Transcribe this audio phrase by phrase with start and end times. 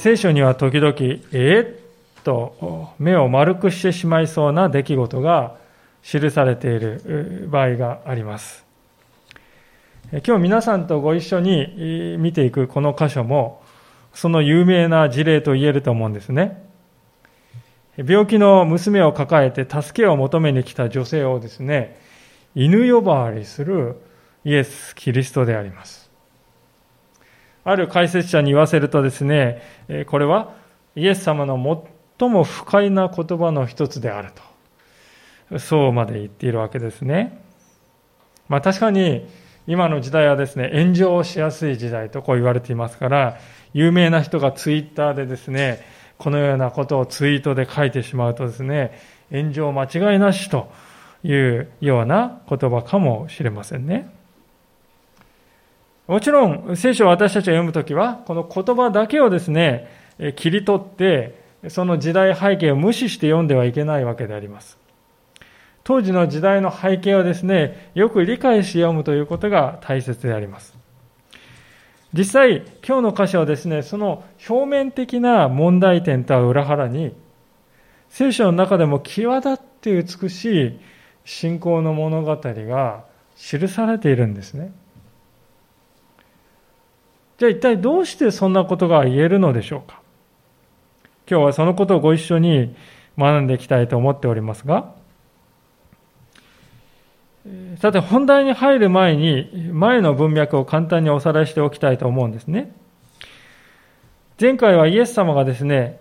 [0.00, 0.94] 聖書には時々、
[1.30, 1.76] え、
[2.18, 5.58] っと目を丸くしてしまいそうな出来事が
[6.02, 8.64] 記されている場合があります。
[10.10, 13.62] 今日皆さんとご一緒に見ていくこの箇所も、
[14.14, 16.64] その有名な事例と言えると思うんですね。
[17.98, 22.00] 病気の娘を抱えて助けを求めに来た女性をですね、
[22.54, 23.96] 犬呼ばわりする
[24.46, 25.99] イエス・キリストであります。
[27.70, 29.62] ある解説者に言わせるとですね、
[30.08, 30.54] これは
[30.96, 31.56] イエス様の
[32.18, 34.30] 最も不快な言葉の一つである
[35.48, 35.58] と。
[35.58, 37.40] そうまで言っているわけですね。
[38.48, 39.26] まあ確かに
[39.68, 43.38] 今の時代はですね、炎上しやすい時代とこう言われていますから、
[43.72, 45.80] 有名な人がツイッターでですね、
[46.18, 48.98] このようなことをツイートで書いてしまうとですね、
[49.30, 50.72] 炎上間違いなしと
[51.22, 54.12] いうような言葉かもしれませんね。
[56.10, 59.88] もちろん、聖書を私たちが読むときは、この言葉だけをですね、
[60.34, 64.76] 切り取って、その時代背景を無視して読んではいけないわけであります。
[65.84, 70.76] 当時の時代の背景をですね、よく理解して読むということが大切であります。
[72.12, 77.14] 実際、今日の箇所はですね、その表面的な問題点とは裏腹に、
[78.08, 80.80] 聖書の中でも際立って美しい
[81.24, 83.04] 信仰の物語が
[83.36, 84.72] 記されているんですね。
[87.40, 90.02] じゃあ一体どうしてそんなことが言えるのでしょうか？
[91.26, 92.76] 今日はそのことをご一緒に
[93.16, 94.92] 学んでいきたいと思っておりますが、
[97.78, 102.74] さて本題に入る前に前の文脈を簡単におさらいしておきたいと思うんですね。
[104.38, 105.98] 前回はイエス様がですね、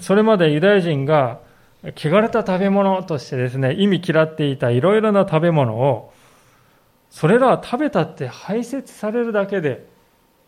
[0.00, 1.40] それまでユダヤ人が
[1.84, 6.14] 汚れた食べ物としてですね、意味嫌っていたいろいろな食べ物を、
[7.10, 9.91] それらは食べたって排泄されるだけで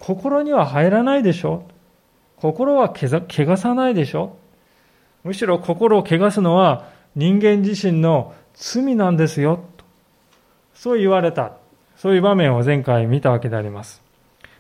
[0.05, 1.65] 心には入らないでしょ
[2.37, 4.37] 心は汚さないでしょ
[5.23, 9.65] むしろ心を汚すのは人間自身の罪なんですよ。
[10.75, 11.57] そう言われた。
[11.97, 14.03] そういう場面を前回見たわけであります。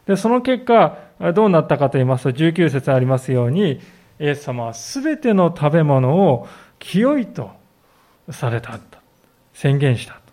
[0.07, 0.97] で、その結果、
[1.35, 3.81] どうなったかと言いますと、19節ありますように、
[4.19, 7.51] イエス様は全ての食べ物を清いと
[8.31, 8.79] された。
[9.53, 10.24] 宣言した。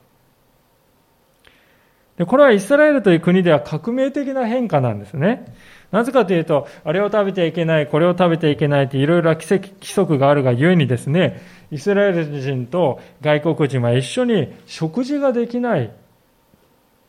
[2.25, 5.45] これはイスラエルという国では革命的な変化なんですね。
[5.91, 15.91] なぜかというと、あれを食べてはいけない、これを食べてはいけないっていろいろな規則があるがゆえにですね、イスラエル人と外国人は一緒に食事ができない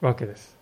[0.00, 0.56] わけです。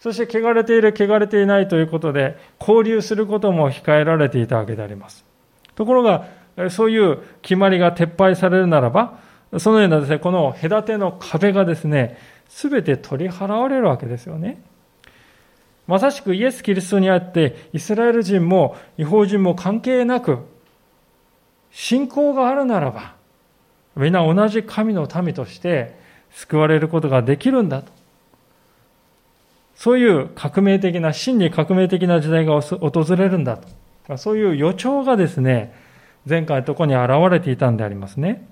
[0.00, 5.24] そして汚れている、汚れていないということで、交流することも控えられていたわけであります。
[5.74, 6.26] ところが、
[6.70, 9.18] そういう決まりが撤廃されるならば、
[9.58, 12.18] そのようなですね、この隔ての壁がですね、
[12.48, 14.62] すべて取り払われるわけですよね。
[15.86, 20.38] まさしくイエス・キリストにあって、イスラエル人も違法人も関係なく、
[21.70, 23.14] 信仰があるならば、
[23.96, 25.94] みんな同じ神の民として
[26.30, 27.92] 救われることができるんだと。
[29.76, 34.16] そういう革命的な、真に革命的な時代が訪れるんだと。
[34.16, 35.74] そういう予兆がですね、
[36.26, 38.48] 前回のとこに現れていたんでありますね。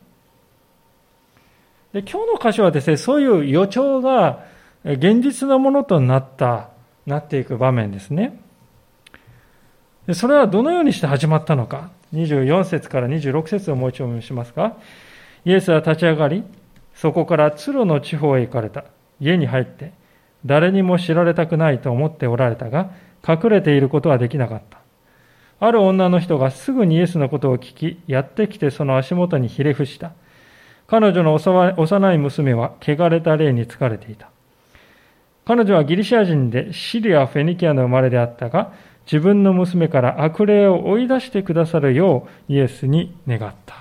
[1.92, 4.44] で今日の箇所はですね、そういう予兆が
[4.84, 6.70] 現実のものとなった、
[7.06, 8.40] なっていく場面ですね。
[10.06, 11.90] でそれはどのようにして始まったのか。
[12.14, 14.76] 24節から26節をもう一度お読みしますが、
[15.44, 16.44] イエスは立ち上がり、
[16.94, 18.84] そこからツロの地方へ行かれた。
[19.20, 19.92] 家に入って、
[20.44, 22.90] 誰にも知られたくないと思っておられたが、
[23.26, 24.78] 隠れていることはできなかった。
[25.60, 30.12] ある女の人がすぐにイエスのことを聞き、やってきてその足元にひれ伏した。
[30.92, 34.28] 彼女の幼い娘は汚れた霊に疲れていた。
[35.46, 38.74] 彼女はギリシア人でシリア・フェニキアの生まれであったが、
[39.06, 43.76] 自分の娘から悪霊を追い出してくださるようイエスに願った。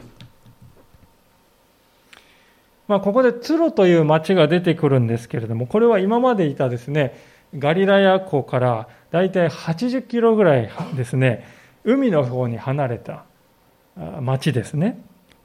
[2.88, 7.20] まあ、ここでツロという町が出てくるんですけれども、これは今までいたですね、
[7.60, 11.46] ガリラヤ湖からだいたい80キロぐらいですね、
[11.84, 13.26] 海の方に離れた
[14.22, 14.98] 町ですね。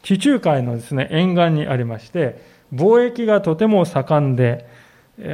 [0.06, 2.41] 地中海のですね、沿岸にありまして、
[2.73, 4.64] 貿易がとても盛んで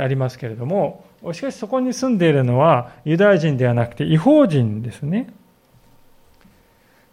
[0.00, 5.28] ありますけれども、しかしそこに住んでいるのはユダヤ人ではなくて違法人ですね。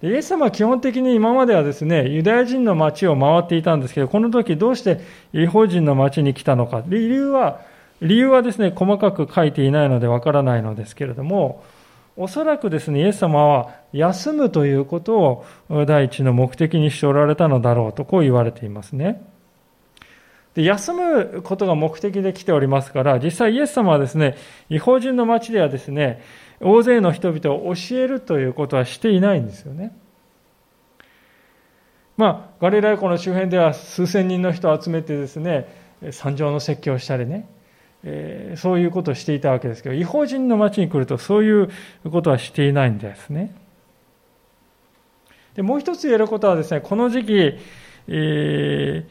[0.02, 5.02] イエス様は基本的に今まではですね、ユダヤ人の町を回っていたんですけど、この時どうして
[5.34, 6.82] 違法人の町に来たのか。
[6.88, 7.60] 理由は、
[8.02, 11.62] 理由はですね、細かく書いていないのでわからないのですけれども、
[12.22, 15.46] おそらくですね、イエス様は休むということを
[15.88, 19.26] 第一の目的にしておられたのだろうとこう言われていますね。
[20.54, 24.36] で休むことが目的で来ておりますから、実際イエス様はですね、
[24.70, 26.22] 違法人の町ではですね、
[26.60, 29.96] 大勢の人々を教えるということはしていないんですよね。
[32.18, 35.74] まあ、ガリラ湖の周辺では数千人の人を集めてですね、
[36.12, 37.48] 山上の説教をしたりね、
[38.04, 41.70] えー、そういうことをしていたわけですけど、違法人の町に来るとそういう
[42.10, 43.54] ことはしていないんですね。
[45.56, 47.34] でもう一つ言えることはですね、この時期、
[48.08, 49.06] え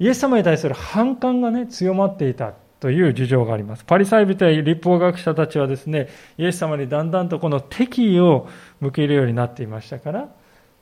[0.00, 3.84] ー、イエス様に対する反感がね、強まっていたという事情があります。
[3.84, 8.48] パリサイ人や立法学者たちはですね、イエス様にだんだんとこの敵意を
[8.80, 10.28] 向けるようになっていましたから、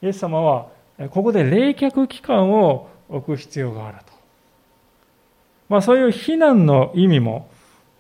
[0.02, 0.68] イエス様は
[1.10, 4.15] ここで冷却期間を置く必要があると。
[5.68, 7.48] まあそういう非難の意味も、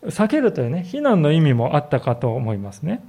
[0.04, 3.04] 避けるというね、非難の意味もあったかと思いますね。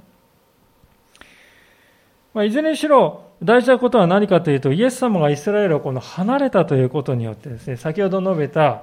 [2.34, 8.82] まあ、いずれにしろ、大事なことは何かというと、イエス様がイスラエルをこの離れたということによってですね、先ほど述べた、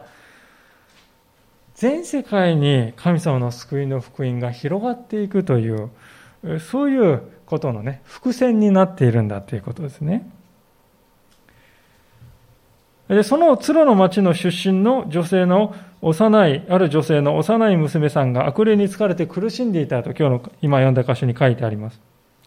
[1.76, 5.90] 全世界に神様の救いの福音が広がっていくという、
[6.60, 10.30] そういうことのね、伏線になっているんだということですね。
[13.08, 22.02] でその鶴の町の出身の女性の幼い、ある女性の幼い娘さんが悪霊に疲れて苦しんでいたと今日の今読んだ箇所に書いてあります。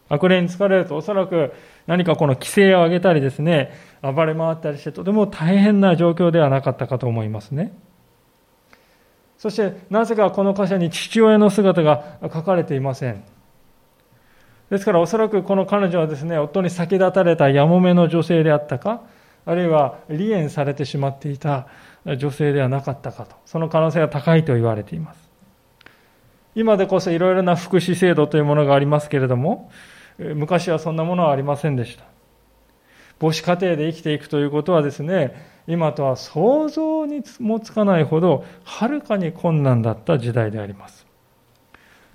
[0.08, 1.52] 悪霊に疲れるとおそらく
[1.86, 3.72] 何かこの規制を上げたりですね、
[4.02, 7.72] 暴れ回ったりしてとても大変な状況ではなかったかと思いますね。
[9.36, 13.22] そしてなぜかこの箇所に父親の姿が書かれていません。
[14.70, 19.02] ですからおそらくこの彼女はですね、夫に先立たれたやもめの女性であったか、
[19.48, 21.68] あるいは離縁されてしまっていた
[22.18, 25.30] 女性ではなかったかと、その可能性が高いと言われています。
[26.54, 29.70] 今でこそいろいろな福祉制度というものがありますけれども、
[30.18, 32.04] 昔はそんなものはありませんでした。
[33.20, 35.34] 母子家庭で生きていくということはですね、
[35.66, 41.06] 今とは想像にもつかないほど、はるかに困難だった時代であります。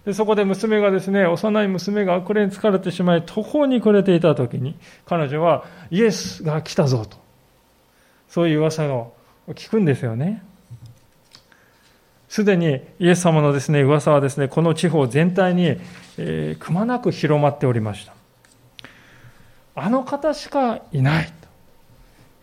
[0.05, 7.22] でそこで娘がですね、幼い娘が悪霊に疲れてしまい、途方に暮れていた時に、彼女はイエスが来たぞと、
[8.33, 9.13] そういう噂を
[9.49, 10.43] 聞くんですよね。
[12.27, 15.77] すでにイエス様のですね、噂はですね、この地方全体に、
[16.17, 18.13] えー、くまなく広まっておりました。
[19.75, 21.31] あの方しかいないと。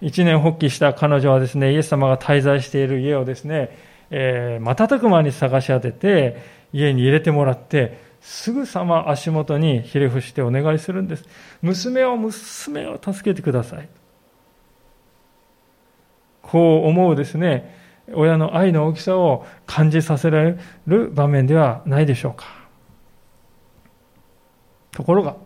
[0.01, 3.77] 一年発起した彼女はですね、イエス様が滞在している家をですね、
[4.11, 6.41] えー、瞬く間に探し当てて、
[6.73, 11.25] 家に入れてもらって、すぐさま足元にひれ伏してお願いするんです。
[11.63, 13.89] 娘を、娘を助けてください。
[16.51, 17.79] こう思うですね、
[18.13, 20.59] 親の愛の大きさを感じさせられ
[20.89, 22.47] る場面ではないでしょうか。
[24.91, 25.37] ところが、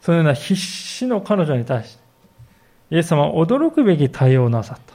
[0.00, 2.02] そのような必死の彼女に対して、
[2.90, 4.94] イエス様は驚くべき対応をなさった。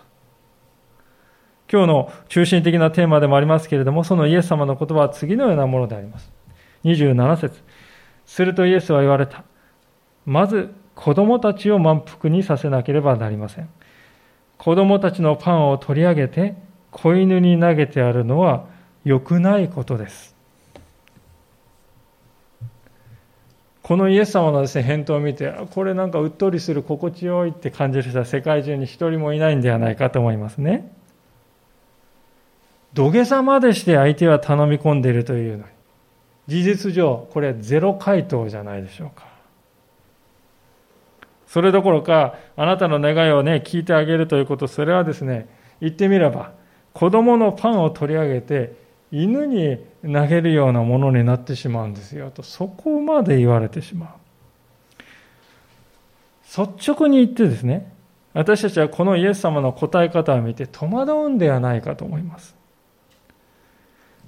[1.72, 6.30] 今日の中心的なテーマでもありますけれども、そのイエス様の言葉は次のようなものであります。
[6.84, 7.62] 27節
[8.26, 9.46] するとイエスは言われた。
[10.26, 13.70] まず子供たちを満腹にさせなければなりません。
[14.60, 16.54] 子供たちのパンを取り上げて
[16.92, 18.66] 子犬に投げてあるのは
[19.06, 20.36] 良くないことです。
[23.81, 30.92] このイエス様のですね、返答を見て、これなんかうっとりする心地よいって感じる人は世界中に一人もいないんではないかと思いますね。
[32.94, 35.64] 土下座までして相手は頼み込んでいるというのに、
[36.48, 39.29] 事実上、これはゼロ回答じゃないでしょうか。
[41.50, 45.50] それどころか、あなたの願いをね、聞いてあげるということ、それはですね、
[45.82, 46.52] 言ってみれば、
[46.94, 48.74] 子供のパンを取り上げて、
[49.12, 54.10] 犬に投げるようなものになってしまうんですよと、そこまで言われてしまう。
[56.68, 57.92] 率直に言ってですね、
[58.34, 62.56] 私たちはこのイエス様の答え方を見て戸惑うんではないかと思います。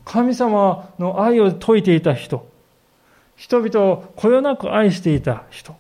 [0.06, 2.50] 神様の愛を説いていた人、
[3.36, 5.76] 人々をこよなく愛していた人、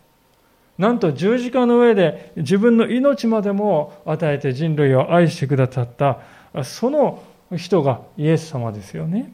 [0.81, 6.17] なんと十字架の上で自分の命までも与えて人類を愛してくださった
[6.63, 7.21] その
[7.55, 9.31] 人がイエス様ですよね。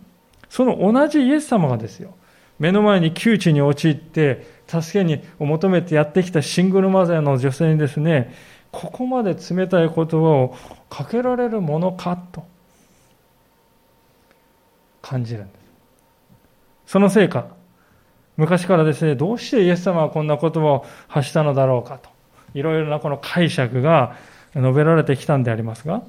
[0.49, 2.15] その同じイエス様がですよ。
[2.59, 8.33] 目の前に窮地に陥って助けに求めてやってきたシングルマザーの女性にですね、
[8.73, 10.55] ここまで冷たい言葉を
[10.89, 12.43] かけられるものかと
[15.01, 16.91] 感じるんです。
[16.91, 17.47] そのせいか、
[18.37, 22.09] 昔からですね、どうしてイエス様はこんな言葉を発したのだろうかと、
[22.53, 24.15] いろいろなこの解釈が
[24.55, 26.03] 述べられてきたんでありますが、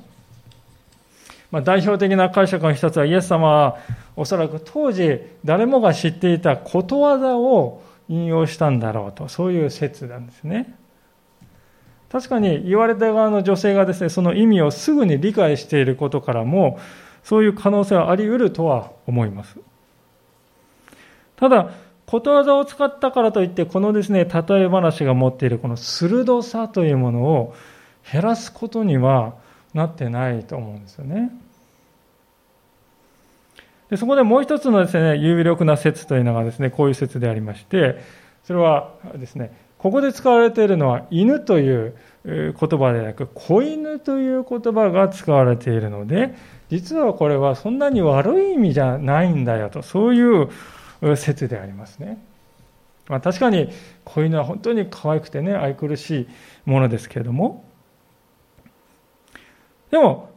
[1.50, 3.78] まあ、代表的な解釈の一つは、イエス様は
[4.16, 10.75] おそらく当時誰もが知っていたことわざを引用したんだろうと、そういう説なんですね。
[12.11, 16.78] 確かに言われた側の女性がですね、その意味をすぐに理解していることからも、
[17.23, 19.56] そういう可能性はあり得るとは思います。
[21.37, 21.70] ただ、
[22.08, 27.54] ことわざを使ったからといって、このですね、例え話が持っているこの鋭さというものを
[28.10, 29.34] 減らすことには
[29.74, 31.30] なってないと思うんですよね。
[33.90, 38.00] でそこでもう一つのですね、有力な説というのがですね、こういう説でありまして、
[38.44, 46.34] それはですね、ここで使われているのは犬という言葉ではなく、子犬という言葉が使われているので、
[46.70, 50.48] 実はこれはそんなに悪い意味じゃないんだよと、そういう
[51.17, 52.19] 説でありますね。
[53.09, 53.71] まあ、確かに
[54.05, 56.28] 子犬は本当に可愛くてね、愛くるしい
[56.67, 57.64] ものですけれども、
[59.90, 60.31] でも、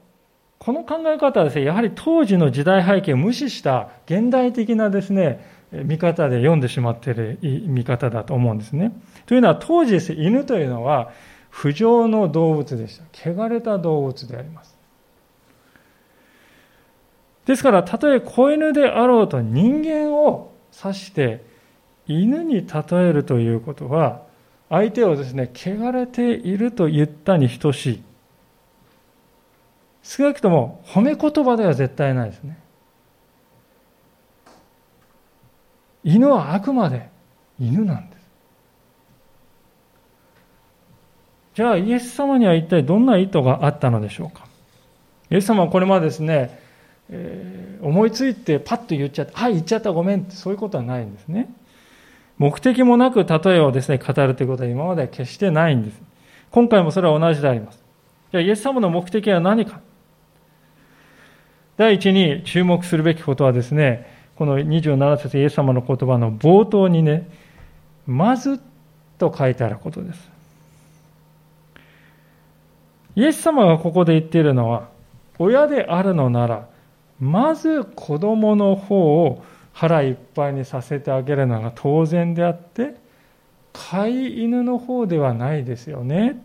[0.60, 8.94] この考え方はですね、やはり当時の時代背景を無視した現代的なですね、見方で読んでしまっている見方だと思うんですね。
[9.26, 11.12] というのは当時ですね、犬というのは
[11.50, 13.32] 不浄の動物でした。
[13.32, 14.78] 汚れた動物であります。
[17.46, 21.44] ですから、たとえ子犬であろうと人間を指して
[22.08, 24.24] 犬に例えるということは、
[24.70, 28.04] 相手をですね、汚れていると言ったに等しい。
[30.04, 32.58] 少なくとも褒め言葉では絶対ないですね。
[36.04, 37.10] 犬はあくまで
[37.60, 38.22] 犬なんです。
[41.54, 44.46] じゃあイエス様には一体どんな意図があったのでしょうか。
[45.30, 46.60] イエス様はこれまでですね、
[47.12, 51.54] えー、思いついてパッと言っちゃって、はい、言っちゃったごめんってそういうことはないんですね。
[52.38, 56.02] 目的もなく例えをですね、語るということは今までは決してないんです。
[56.50, 57.84] 今回もそれは同じであります。
[58.32, 59.82] じゃあイエス様の目的は何か
[61.78, 67.30] 第一に注目するべきことはですね、この27節イエス様の言葉の冒頭にね、
[68.08, 68.60] まず
[69.18, 70.30] と書いてあることです。
[73.16, 74.90] イエス様がここで言っているのは、
[75.38, 76.70] 親であるのなら、
[77.22, 82.96] まず子供の方を腹いっぱいにさせてあげるのが当然であって、
[83.72, 86.44] 飼い犬の方ではないですよね。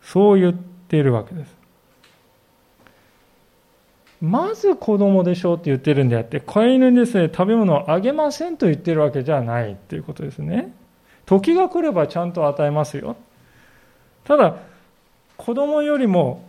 [0.00, 1.54] そう言っているわけです。
[4.22, 10.72] まず子供でしょうって言ってるんであって、飼い犬にですね、食べ物をあげませんと言ってるわけじゃないっていうことですね。
[11.26, 13.16] 時が来ればちゃんと与えますよ。
[14.22, 14.54] ただ、
[15.36, 16.44] 子供よりも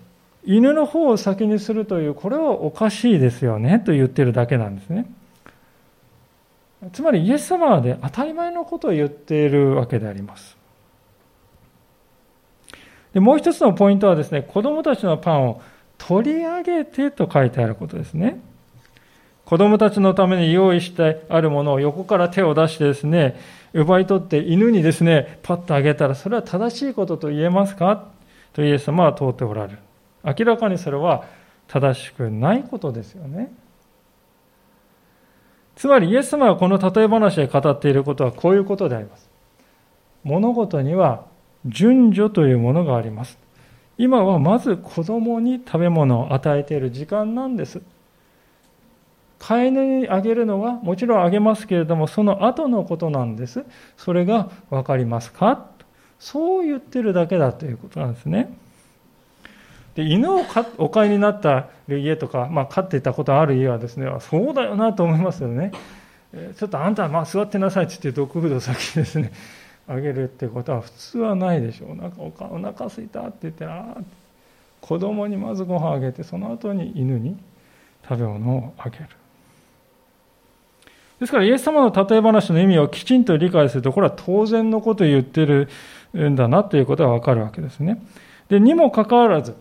[0.46, 5.06] 犬の方を先にするという、これはおかしいですよねと言ってるだけなんですね。
[6.92, 10.58] つまりイエス様はね、当たり前のことを言っているわけであります。
[13.14, 15.62] でもう一つのポイントはですね、子供たちのパンを
[15.98, 18.42] 取り上げてと書いてあることですね。
[19.46, 23.40] 子供たちのために用意してあるものを横から手を出してですね、
[23.74, 28.08] 奪い取って犬にですね、パッとあげたら、それは正しいことと言えますか？
[28.52, 29.80] とイエス様は問うておられる。
[30.24, 31.26] 明らかにそれは
[31.68, 33.52] 正しくないことですよね。
[35.76, 39.30] つまりイエス様がこの例え話で語っていることはこういうことであります。
[40.24, 41.26] 物事には
[41.66, 43.38] 順序というものがあります。
[43.98, 47.82] 今はまず子供に食べ物を与えている時間なんです。
[49.40, 53.66] 飼い犬にあげるのはもちろんあげますけれども、その後のことなんです。
[53.98, 55.66] それが分かりますか？
[56.18, 58.56] そう言ってるだけだということなんですね。
[59.96, 60.42] で犬を
[60.78, 65.72] お飼いになった家とか、まあ、飼っていたことある家はですね、そうだよなと思いますよね。
[66.34, 69.32] えちょっとあんた、まあ、座ってなさいって言って、ドッグフード先ですね、
[69.88, 71.96] あげるってことは普通はないでしょう。
[71.96, 74.02] なんかおお腹すいたって言って、ああ、
[74.82, 77.38] 子供にまずご飯あげて、その後に犬に
[78.08, 79.08] 食べ物をあげる。
[81.20, 85.70] ですから、イエス様の例え話の意味をきちんと理解すると、これは当然のことを言ってる
[86.18, 88.02] んだなということがわかるわけですね。
[88.50, 89.56] で、にもかかわらず、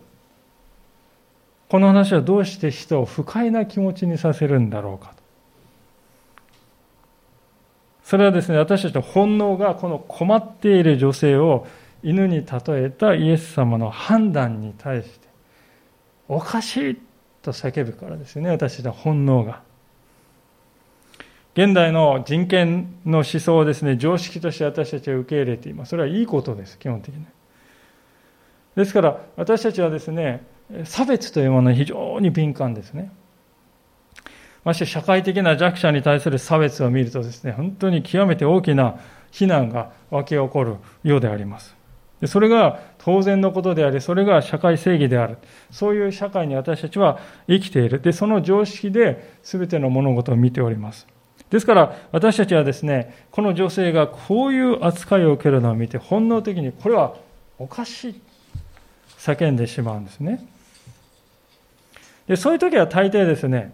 [1.73, 5.15] この話はどうして人を不快な気持ちにさせるんだろうかと。
[8.03, 11.65] それはですね、私たちの本能がこの困っている女性を
[12.03, 15.27] 犬に例えたイエス様の判断に対して、
[16.27, 17.01] おかしい
[17.41, 19.63] と叫ぶからですね、私たちの本能が。
[21.55, 25.89] 現代の人権の思想をですね、常識として私たちは受け入れています。
[25.89, 27.25] それはいいことです、基本的に。
[28.75, 30.52] ですから、私たちはですね、
[30.85, 33.11] 差別というものに非常に敏感ですね。
[34.63, 38.99] まして社会的な弱者に対する差別を見るとですね、本当に極めて大きな
[39.31, 41.75] 非難が湧き起こるようであります。
[42.27, 45.37] それが当然のことであり、それが社会正義である。
[45.71, 47.99] そういう社会に私たちは生きている。
[47.99, 51.05] で、その常識で全ての物事を見ております。
[51.49, 57.15] ですから私たちはですね、この女性がこういう扱いを受けるのを見て、本能的にこれは
[57.59, 58.21] おかしい。
[59.23, 60.45] 叫んでしまうんですね。
[62.27, 63.73] で、そういう時は大抵ですね、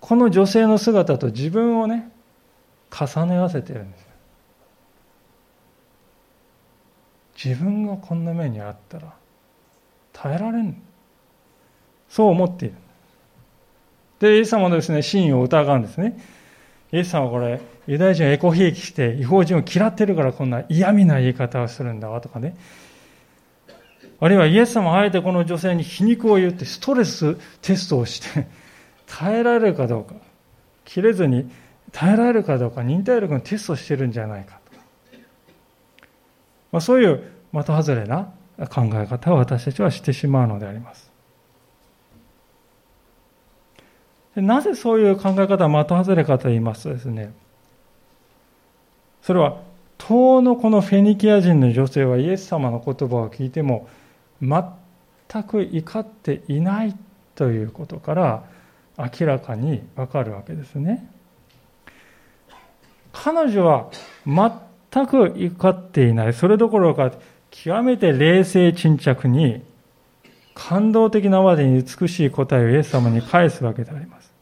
[0.00, 2.10] この女性の姿と自分をね、
[2.90, 4.04] 重ね合わせてるんです。
[7.44, 9.12] 自分がこんな目にあったら
[10.12, 10.80] 耐えられん。
[12.08, 12.74] そう思っている。
[14.20, 16.18] で、イエス様のですね、真意を疑うんですね。
[16.92, 22.56] イエス様はこれ、ユダヤ人はエコひいきして違法人を嫌ってるからこんな嫌味な言い方をするんだわとかね。
[24.24, 28.46] あるいはイエス様はあえてこの女性に皮肉を言ってストレステストをして
[29.06, 30.14] 耐えられるかどうか、
[30.86, 31.50] 切れずに
[31.92, 34.78] 耐えられるかどうか忍耐力のテストをしてるんじゃないかと。
[36.72, 38.32] まあ、そういう的外れな
[38.70, 41.10] 考え方を私たちはしてしまうのであります。
[44.36, 47.34] なぜそういう考え方は的外れかと言いますとですね、
[49.20, 49.58] それは、
[49.98, 53.86] 当のこのフェニキア人の女性はイエス様の言葉を聞いても、
[54.40, 56.96] 全く怒っていない
[57.34, 58.44] ということから
[58.96, 61.08] 明らかにわかるわけですね。
[63.12, 63.90] 彼女は
[64.26, 66.34] 全く怒っていない。
[66.34, 67.12] それどころか、
[67.50, 69.62] 極めて冷静沈着に、
[70.54, 74.32] 感動的なまでに美しい答えをイエス様に返すわけであります。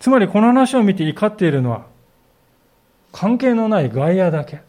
[0.00, 1.86] つまりこの話を見て怒っているのは
[3.12, 4.60] 関係のない外野だけ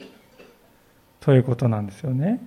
[1.23, 2.41] ということなんですよね。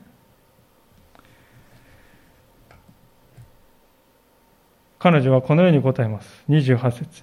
[4.99, 6.45] 彼女はこのように答えます。
[6.51, 7.23] 28節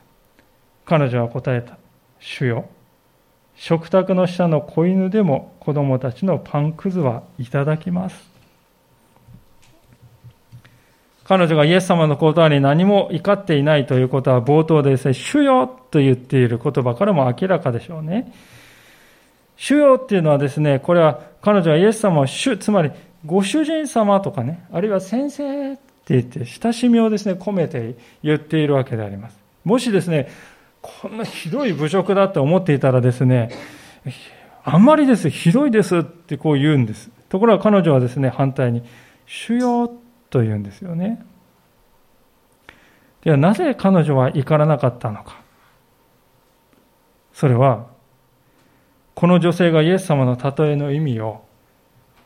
[0.83, 1.77] 彼女は答えた。
[2.19, 2.65] 主よ。
[3.55, 8.33] 食卓の下の子犬でも子供たちのパンくずはいただきます。
[11.25, 18.33] 彼女がイエス様の言葉に何も怒っていないということは冒頭でですね、主よと言っている言葉からも明らかでしょうね。
[19.63, 22.91] 主よっていうのはですね、これは彼女はイエス様を主、つまり
[23.25, 29.39] ご主人様とかね、あるいは先生って言って親しみをですね、込めて言っているわけであります。
[29.63, 30.27] もしですね、
[30.81, 33.51] こんなひどい侮辱だって思っていたらですね、
[34.65, 37.09] あんまりです、ひどいですってこう言うんです。
[37.29, 38.83] ところが彼女はですね、反対に、
[39.25, 39.89] 主よ
[40.29, 41.25] というんですよね。
[43.23, 45.37] ではなぜ彼女は怒らなかったのか。
[47.31, 47.92] それは、
[49.15, 51.43] この女性がイエス様の例えの意味を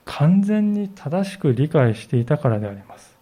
[0.05, 3.15] 完全に正しく理解していたからであります。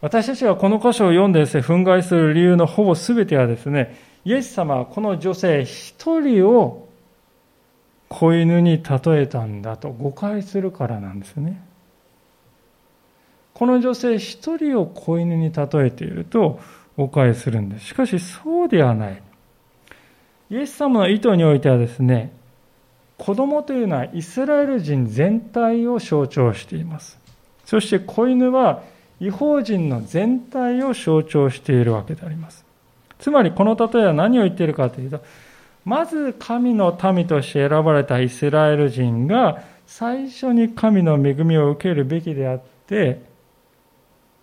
[0.00, 6.88] 私たちがこの箇所を読んでですね、憤慨する理由のほぼ全てはですね、イエス様はこの女性一人を
[8.08, 11.62] 子犬に例えたんだと誤解するからなんですね。
[13.52, 16.60] この女性一人を子犬に例えていると
[16.96, 17.88] 誤解するんです。
[17.88, 19.22] しかしそうではない。
[20.50, 22.32] イエス様の意図においてはですね、
[23.18, 27.18] 子供というのはイスラエル人全体を象徴しています。
[27.64, 28.82] そして子犬は
[29.20, 32.64] 違法人の全体を象徴しているわけであります。
[33.18, 35.22] つまりこの例えは何を言っているかというと、
[35.84, 43.22] まず神の民として選ばれたイスラエル人が最初に神の恵みを受けるべきであって、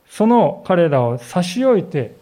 [0.08, 2.15] その彼らを差し置いて、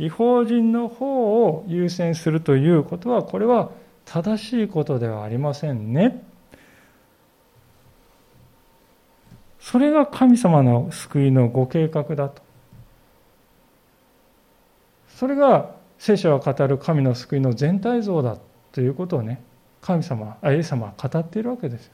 [0.00, 3.70] 違法人の方を優先するということは、これは
[4.06, 6.24] 正しいことではありませんね。
[9.60, 12.42] それが神様の救いのご計画だと。
[15.08, 18.38] それが聖書が語る神の救いの全体像だ
[18.72, 19.42] ということをね
[19.82, 21.92] 神様あイエス様は語っているわけですよ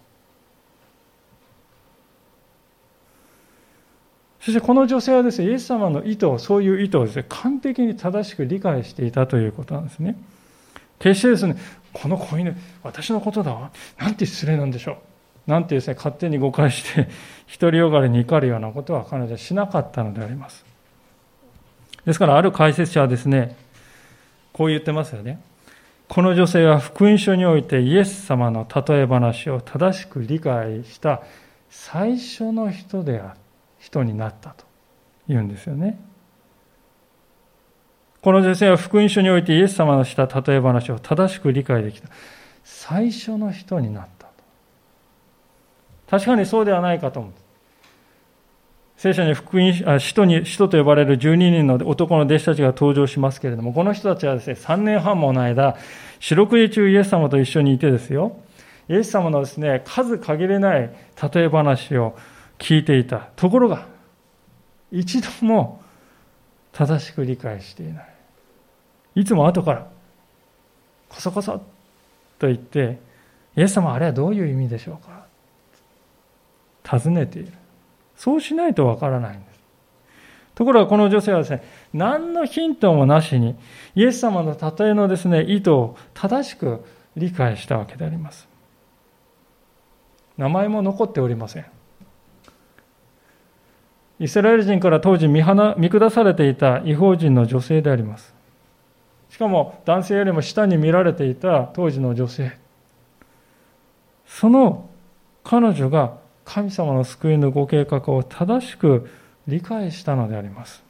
[4.47, 10.17] そしてこの女性はですねイエス様の意図をそういう意図をですね完璧に正しく理解していたということなんですね。
[11.01, 11.57] 決してですね
[11.93, 14.99] この子犬私のことだわなんて失礼なんでしょ
[15.49, 15.51] う。
[15.51, 17.09] なんてですね勝手に誤解して
[17.59, 20.65] 独りよがりに怒るようなことは彼女はしなかったのであります。
[22.05, 23.57] ですからある解説者はですね
[24.53, 25.41] こう言ってますよね。
[26.07, 31.23] この女性は福音書においてイエス様の例え話を正しく理解した
[31.69, 33.41] 最初の人である
[33.87, 34.65] 人になったと
[35.29, 36.01] 言うんですよね。
[38.21, 42.09] この女性は福音書においてイエス様のした例え話を正しく理解できた
[42.65, 44.33] 最初の人になったと。
[46.11, 47.33] 確かにそうではないかと思う。
[48.97, 55.77] 聖書に福音あ使徒に使徒と呼ばれる12人の男の弟子たちが登場しますけれども、この人たちはですね、3年半もの間、
[56.19, 58.37] 四六時中イエス様と一緒にいてですよ、
[58.89, 60.91] イエス様のですね、数限りない
[61.33, 62.17] 例え話を
[62.59, 63.29] 聞いていた。
[63.37, 63.87] ところが、
[64.91, 65.83] 一度も
[66.73, 68.09] 正しく理解していない。
[69.17, 69.87] いつも後から、
[71.09, 71.61] こそこそ
[72.39, 72.99] と言って、
[73.57, 75.25] イエス様あれはどういう意味でしょうか？
[76.99, 77.53] 尋ねている。
[78.17, 79.61] そうしないとわからないんです。
[80.55, 83.57] ところがこの女性はですね、何のヒントもなしに、
[83.95, 86.85] イエス様の例えのですね、意図を正しく
[87.17, 88.49] 理解したわけであります。
[90.37, 91.67] 名前も残っておりません。
[94.19, 95.43] イスラエル人から当時見
[95.77, 98.35] 見下されていた違法人の女性であります。
[99.31, 102.57] しかも男性よりも下に見られていた当時の女性。
[104.27, 104.89] その
[105.45, 109.11] 彼女が神様の救いのご計画を正しく
[109.47, 110.83] 理解したのであります。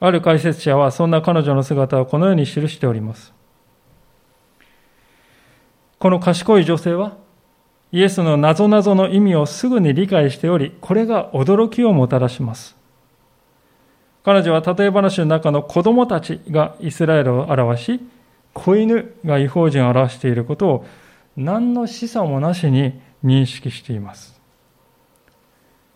[0.00, 3.32] ある解説者はそんな彼女の姿をこのように記しております。
[5.98, 7.16] この賢い女性は
[7.90, 12.76] イエスの謎々の意味をすぐに理解しており、これが驚きをもたらします。
[14.24, 18.00] 彼女は例え話の中の子供たちがイスラエルを表し、
[18.52, 20.86] 子犬が違法人を表していることを
[21.36, 24.38] 何の示唆もなしに認識しています。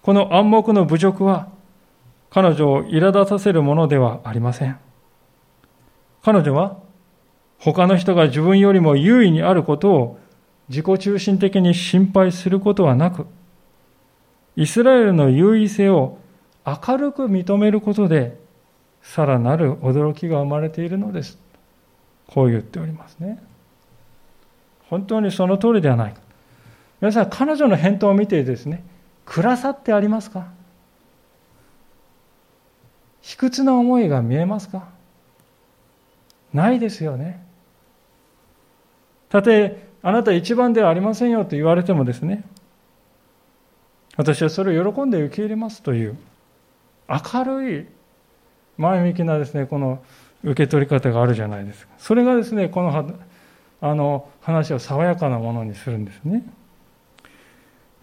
[0.03, 1.49] この暗黙の侮辱は
[2.31, 4.79] 彼女を苛立たせるものではありません。
[6.23, 6.79] 彼女は
[7.59, 10.19] 他の人が自分よりも優位にあることを
[10.73, 13.27] 自己中心的に心配することはなく、
[14.57, 16.19] イスラエルの優位性を
[16.65, 18.41] 明るく認めることで、
[19.03, 21.39] さらなる驚きが生まれているのです。
[22.27, 23.43] こう言っておりますね。
[24.89, 26.21] 本当にその通りではないか。
[27.03, 28.83] 皆さん、彼女の返答を見てですね、
[29.27, 30.47] 暗さってありますか？
[33.21, 34.89] 卑屈な思いが見えますか？
[36.55, 37.45] ないですよね。
[39.29, 42.45] たとえあなた一番ではありませんよと言われてもですね、
[44.17, 46.17] 私はそれを喜んで受け入れますという
[47.09, 47.87] 明るい
[48.77, 50.03] 前向きなですね、この
[50.43, 51.93] 受け取り方があるじゃないですか。
[51.99, 53.15] それがですね、この
[53.81, 56.45] あの話を爽やかなものにするんですね。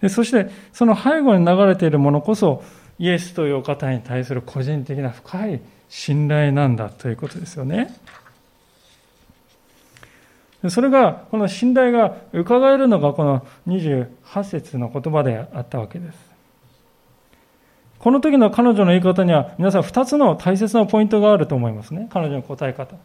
[0.00, 2.62] でそして、その背後に流れているものこそ、
[2.98, 7.94] イエスというお方に対する個人的な深い信頼なんだということですよね。
[10.68, 16.30] それが、この信頼が伺えるのがこの28節の言葉であったわけです。
[17.98, 22.08] この時の彼女の言い方には皆さん2つの大切なポイントがあると思いますね。
[22.10, 22.96] 彼女の答え方。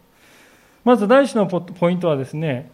[0.83, 2.71] まず第一のポイントはですね、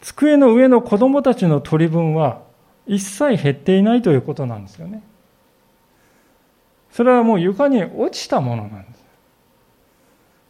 [0.00, 2.40] 机の上の子供たちの取り分は
[2.86, 5.02] 一切減っていないということなんですよね。
[6.90, 8.97] それはもう床に落ちたものなんです。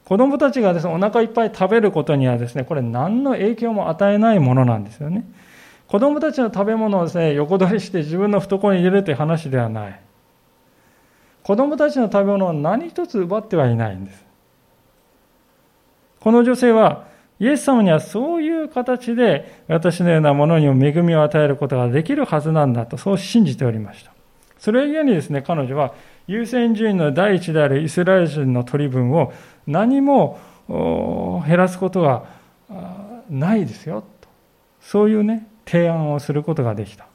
[0.08, 5.30] 子供たちがですね、お腹いっぱい食べることにはですね、これ何の影響も与えないものなんですよね。
[5.86, 10.00] 子供たちの食べ物をですね、横取りして自分の懐に入れるという話ではない。
[11.42, 14.24] 子供たちの食べ物を何一つ奪ってはいないんです。
[16.20, 17.04] この女性は、
[17.38, 24.17] イエス様にはそういう形で私のようなものにも恵みを与えることができるはずなんだと、そう信じておりました。
[24.58, 25.94] それゆえにですね、彼女は
[26.26, 29.32] 優先順位の第一であるイスラエル人の取り分を
[29.66, 30.38] 何も
[31.46, 32.24] 減らすことが
[33.30, 34.28] ないですよと。
[34.80, 37.06] そういうね提案をすることができた。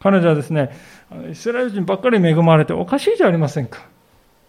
[0.00, 0.70] 彼女はですね
[1.30, 3.86] イスラエル人ばっかり恵まれておかしいじゃありませんか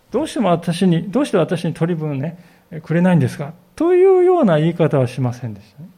[0.10, 2.40] どうしても私にどうして私に取り分ね
[2.84, 5.90] くれないんですかというような言い方はしませんでした、ね、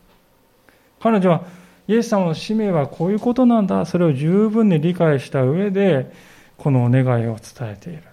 [0.99, 1.43] 彼女は
[1.88, 6.12] イエス様の使命はこういうことなんだそれを十分に理解した上で
[6.58, 8.04] このお願いを伝えている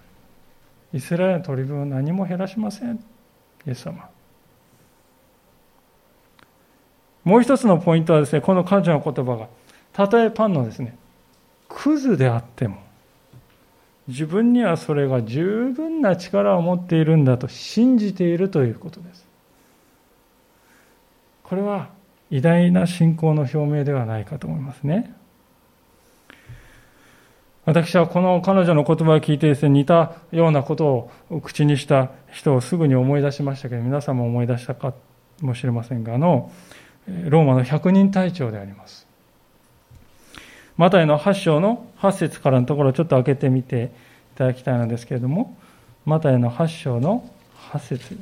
[0.93, 2.95] イスラエルの取り分を何も減らしません。
[3.65, 4.09] イエス様。
[7.23, 9.47] もう一つのポイントはですね、この彼女の言葉が、
[9.93, 10.97] たとえパンのですね、
[11.69, 12.77] クズであっても、
[14.07, 19.25] 自分にはそれが十分な力を持っているんだと信じているということです。
[21.43, 21.89] これは
[22.31, 25.13] 偉大な信仰の表明ではないかと思いますね。
[27.65, 34.93] 私はこの彼女の言葉を聞いてですね、似たようなことを口にした人をすぐに思い出しましたけど、皆さんも思い出したか
[35.41, 36.51] もしれませんが、あの、
[37.25, 39.05] ローマの百人隊長であります。
[40.77, 43.91] マタイの8章の8節からのところをちょっと開けてみて
[44.35, 45.57] いただきたいのですけれども、
[46.05, 47.29] マタイの8章の
[47.73, 48.17] 8節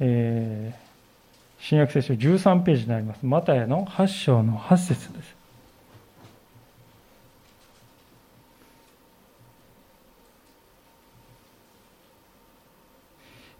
[0.00, 0.90] えー
[1.60, 3.24] 新約聖書13ページになります。
[3.24, 5.36] マタヤの8章の8節です。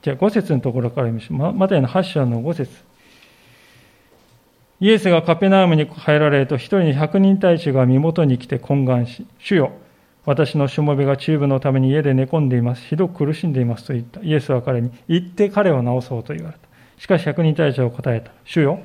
[0.03, 1.53] じゃあ5節のところから読みましょう。
[1.53, 2.73] マタヤの8章の5節
[4.81, 9.73] イエスがカペナームに入られると、一人に百人隊長が身元に来て懇願し、主よ、
[10.31, 12.83] 私のしもべがチューブのために家で寝込んでいます。
[12.85, 14.21] ひどく苦しんでいますと言った。
[14.21, 16.69] イエスは彼に、行って彼を治そうと言われた。
[16.99, 18.31] しかし百人隊長は答えた。
[18.45, 18.79] 主よ、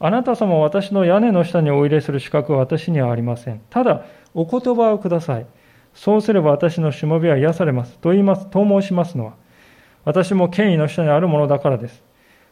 [0.00, 3.60] あなた様は私の屋根の下にお入れする資格は私にはありません。
[3.70, 5.46] ただ、お言葉をください。
[5.94, 7.96] そうすれば私のしもべは癒されます。
[7.98, 9.34] と言います、と申しますのは、
[10.04, 12.02] 私も権威の下にあるものだからです。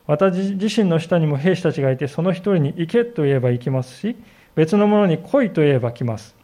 [0.06, 4.14] 私自身の下にも兵士たちがいて、その一人に行けと言えば行きますし、
[4.54, 6.37] 別の者に来いと言えば来ます。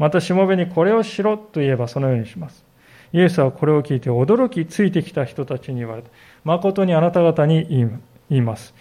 [0.00, 2.64] またしもべにこれをしろと言えばそのようにします。
[3.12, 6.08] イエスはこれを聞いて驚きついてきた人たちに言われた。
[6.42, 8.72] 誠にあなた方に言います。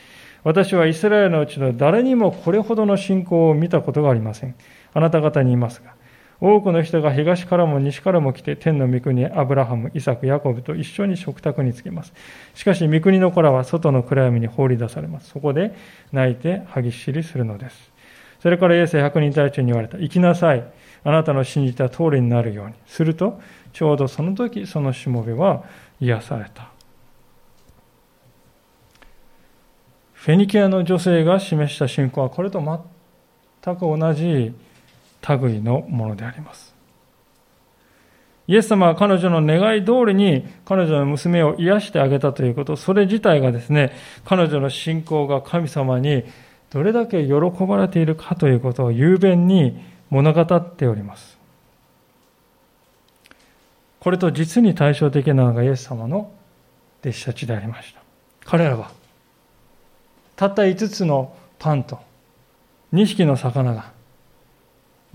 [0.45, 4.55] 私はイスラエルのうちの誰にもこれほどの信仰を見たことがありません。
[4.93, 5.93] あなた方に言いますが、
[6.39, 12.13] 多くの人が東からも西からも来て天の御国アブラハム、イサク、ヤコブと一緒に食卓につけます。
[12.55, 15.31] しかし御国の子らは外の暗闇に放り出されます。
[15.31, 15.75] そこで
[16.13, 17.98] 泣いて歯ぎっしりするのです。
[18.41, 19.97] それからイエス百人隊長に言われた。
[19.97, 20.63] 行きなさい。
[21.03, 22.73] あなたの信じた通りになるように。
[22.87, 23.41] すると、
[23.73, 25.63] ちょうどその時、そのしもべは
[25.99, 26.69] 癒された。
[30.13, 34.53] フェニキアの女性が示した信仰はこれと全く同じ
[35.27, 36.75] 類のものであります。
[38.47, 43.93] イエス様は彼女の願い通りに彼女の娘を癒してあげたということ、それ自体がですね、
[44.25, 46.25] 彼女の信仰が神様に
[46.69, 47.33] どれだけ喜
[47.65, 49.79] ばれているかということを雄弁に
[50.09, 51.37] 物語っております。
[53.99, 56.31] これと実に対照的なのがイエス様の
[57.01, 58.01] 弟子たちでありました。
[58.45, 58.91] 彼らは
[60.35, 61.99] たった5つのパンと
[62.93, 63.91] 2匹の魚が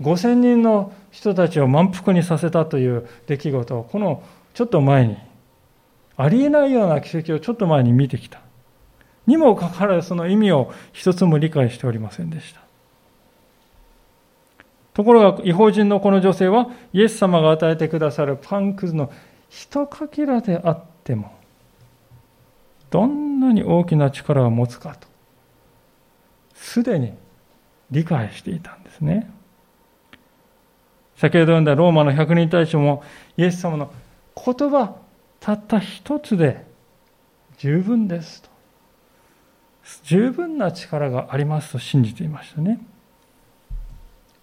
[0.01, 5.17] 5000人の人たちを満腹にさせたという出来事をこのちょっと前に
[6.17, 8.41] ありえないような奇跡をちょっと前に見てきた
[9.27, 12.61] にもかかわらずその意味を一つも理解しておりませんでした
[14.93, 19.11] ところが違法人のこの女性はイエス様が与えてくださるパンくずの
[19.49, 21.33] 一かけらであっても
[22.89, 25.07] どんなに大きな力を持つかと
[26.53, 27.13] すでに
[27.91, 29.29] 理解していたんですね。
[31.17, 33.03] 先ほど読んだローマの百人隊長も
[33.37, 33.91] イエス様の
[34.35, 34.95] 言葉
[35.39, 36.65] たった一つで
[37.57, 38.54] 十分ですと。
[40.03, 42.79] 十分な力がありますと信じていましたね。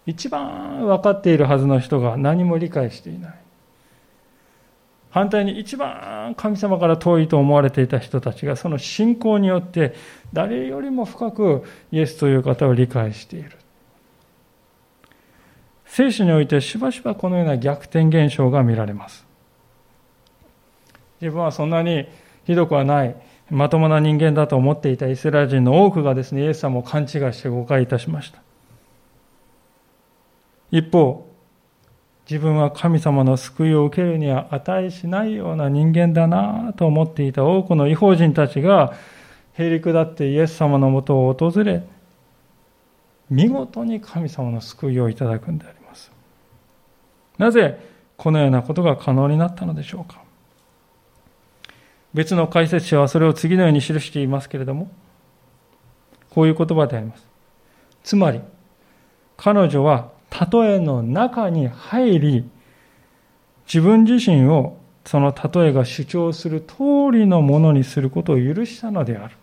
[0.06, 3.34] 一番分かっているはずの人が何も理解していない。
[5.10, 9.94] 反対に一番神様から遠いと思われていた人たちがその信仰によって
[10.32, 13.52] 誰よりも深くイエスという方を理解している。
[15.84, 19.26] 聖書においてしばしばこのような逆転現象が見られます。
[21.20, 22.06] 自分はそんなに
[22.46, 23.14] ひどくはない、
[23.52, 28.40] まともな人間だと思っていたイスラエル人の多くがですね、イエス様を勘違いして誤解いたしました。
[30.70, 31.28] 一方、
[32.28, 38.94] 自分は神様の救いを受けるには値しないような人間だなと思っていた多くの違法人たちが、
[39.52, 41.82] へりくだってイエス様のもとを訪れ、
[43.28, 46.10] 見事に神様の救いをいただくんであります。
[47.36, 47.78] なぜ
[48.16, 50.21] このようなことが可能になったのでしょうか。
[52.14, 54.90] 別の解説者はそれを次のように記していますけれども、
[56.30, 57.26] こういう言葉であります。
[58.02, 58.40] つまり、
[59.36, 60.10] 彼女は
[60.52, 62.48] 例えの中に入り、
[63.66, 66.74] 自分自身をその例えが主張する通
[67.12, 69.36] りのものにすることを許したのである。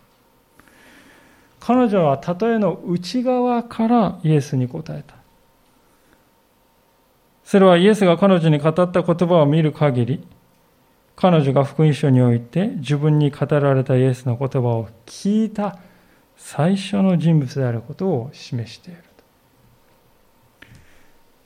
[1.60, 5.14] 彼女は例えの内側からイエスに答えた。
[7.44, 10.26] それはイエスが彼女に語った言葉を見る限り、
[11.20, 15.78] 彼女が福音書において自分に語られたイエスの言葉を聞いた
[16.36, 19.02] 最初の人物であることを示している。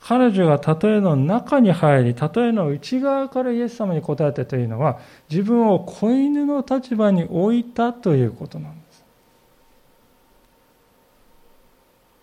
[0.07, 4.99] 彼女が例えの中に入り、例えの内側からイエス様に答えたというのは、
[5.31, 9.03] 自分を子犬の立場に置いたということなんです。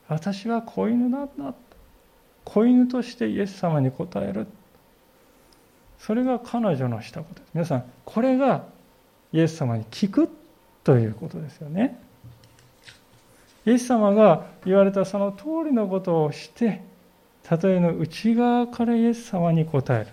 [0.06, 1.54] 私は子犬なんだ。
[2.44, 4.46] 子犬としてイエス様に答える。
[6.04, 7.50] それが彼女のしたことです。
[7.54, 8.64] 皆さん、これが
[9.32, 10.28] イエス様に聞く
[10.82, 11.96] ということですよね。
[13.64, 16.82] イエス様が言われたその通りのことをして、
[17.48, 20.08] 例えの内側からイエス様に答える。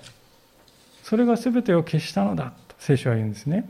[1.02, 3.68] それが全てを消したのだと聖書は言うんですね。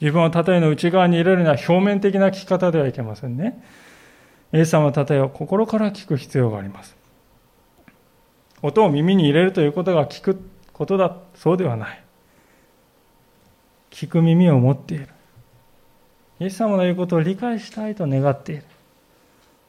[0.00, 3.60] 自分を例えの内側に入れるのは表面的な聞き方ではいけませんね。
[4.52, 6.94] イエス様の例えを心から聞く必要があります。
[8.62, 10.40] 音を耳に入れるということが聞く
[10.80, 12.02] ことだ、そうではない。
[13.90, 15.08] 聞く耳を持っている。
[16.38, 18.62] イエス様の言うことを理解したいと願っている。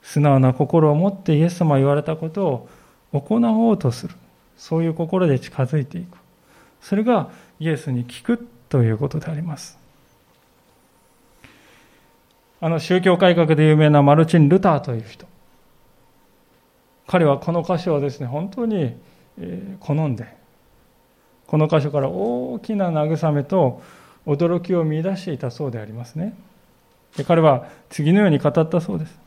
[0.01, 2.47] 素直な心を持ってイエス様が言われたこと
[3.11, 4.15] を行おうとする。
[4.55, 6.17] そういう心で近づいていく。
[6.79, 9.77] それがイエスに聞くということであります。
[12.61, 15.27] あの宗教改革で有名なマルチン・ルターという人。
[17.05, 18.95] 彼はこの箇所をですね、本当に
[19.81, 20.39] 好んで、
[21.51, 23.81] この箇所から大きな慰めと
[24.25, 26.33] 驚きを見出していたそうでありますね。
[27.17, 29.19] で彼は次のように語ったそうです。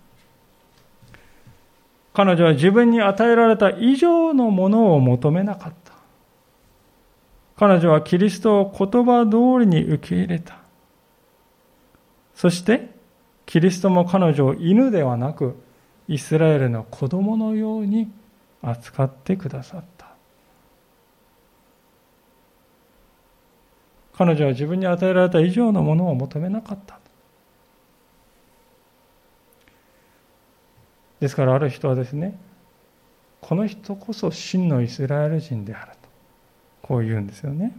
[2.15, 5.93] 彼女は自分に与えられた以上のものを求めなかった。
[7.59, 10.57] 彼女はキリストを言葉通りに受け入れた。
[12.35, 12.89] そして、
[13.45, 15.57] キリストも彼女を犬ではなく、
[16.09, 18.11] イスラエルの子供のように
[18.63, 19.94] 扱ってくださった。
[24.17, 26.99] 彼女は自分に与えられた以上のものを求めなかった。
[31.21, 32.39] ですからある人はですね、
[33.41, 36.09] この人こそ真のイスラエル人であると、
[36.83, 37.75] こう言うんですよね。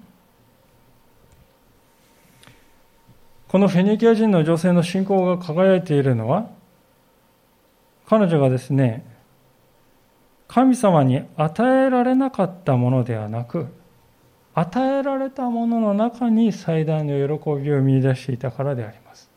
[3.47, 6.49] このフェニキア人の女性の信仰が輝いているのは、
[8.07, 9.05] 彼女がですね、
[10.47, 13.67] 神様に与えられなかったものではなく、
[14.57, 19.29] 与えられたものの中に最大の喜びを見出していたからであります。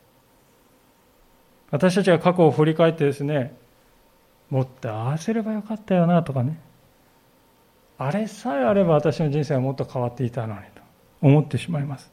[1.71, 3.53] 私たちが過去を振り返ってですね、
[4.49, 6.57] もっとああすればよかったよなとかね、
[7.97, 10.81] あれさえあれば私の人生はもっと変わっていたのにと
[11.21, 12.09] 思ってしまいます。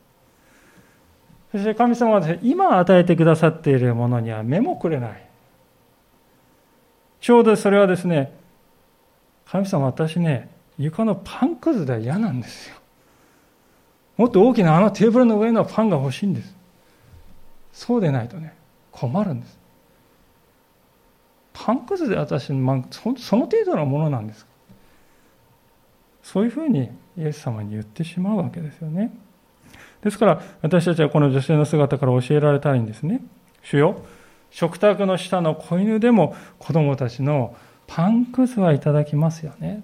[1.52, 5.24] そして神様はです、ね今与えてくださっているものには目もくれない。
[7.20, 8.36] ちょうどそれはですね、
[9.46, 12.76] 神様私ね、床のパンくずでは嫌なんですよ。
[14.16, 16.54] もっと大きなあのテーブルの上のパンが欲しいんです。
[17.72, 18.54] そうでないとね、
[18.90, 19.58] 困るんです。
[21.52, 24.46] パンくずで私、ま、その程度のものなんです。
[26.22, 29.12] そういうふうにイエス様に言ってしまうわけですよね。
[30.02, 33.20] ですから私たちはこの女性の姿から教えられたいんですね。
[33.62, 34.02] 主よ、
[34.50, 39.82] 食卓の下の子犬でも子供たちのパンくずはいただきますよね。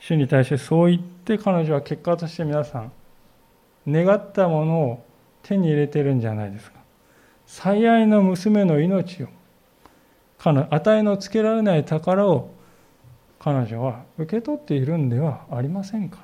[0.00, 2.92] 主に対してそう言って彼女は結果として皆さん、
[3.88, 5.04] 願ったものを
[5.42, 6.78] 手に入れてるんじゃないですか。
[7.46, 9.28] 最愛の娘の命を、
[10.38, 12.50] 与えのつけられない宝を
[13.38, 16.18] 彼女は受け取っているんではありませんか。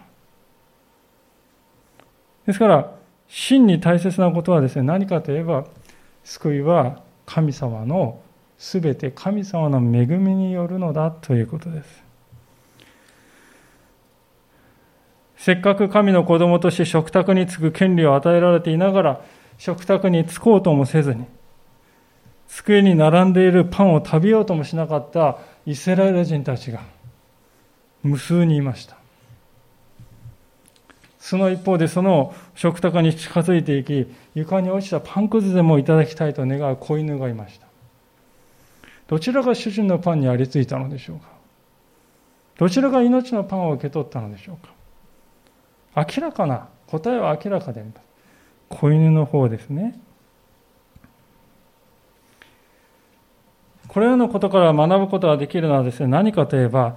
[2.46, 2.94] ですから、
[3.28, 5.66] 真に大切なことはですね、何かといえば、
[6.24, 8.20] 救いは神様の
[8.56, 12.07] すべて神様の恵みによるのだということです。
[15.48, 19.24] せっかく神の子供として食卓に就く権利を与えられていながら、
[19.56, 21.24] 食卓に就こうともせずに、
[22.48, 26.82] 机に並んでいるパンを食べようともしなかったイスラエル人たちが
[28.02, 28.98] 無数にいました。
[31.18, 37.66] その一方でその食卓に近づいていき、床に落ちたパンくずでもいただきたいと願う子犬がいました。
[39.06, 41.28] どちらが主人のパンにありついたのでしょうか？
[42.58, 44.76] どちらが命のパンを受け取ったのでしょうか？
[45.98, 48.02] 明らかな、答えは明らかであります。
[48.68, 49.98] 子犬の方ですね。
[53.88, 56.96] これらのことから学ぶことができるのはですね、何かといえば、